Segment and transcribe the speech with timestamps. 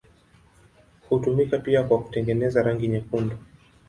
[1.09, 3.37] Hutumika pia kwa kutengeneza rangi nyekundu.